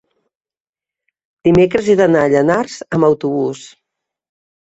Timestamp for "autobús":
3.09-3.61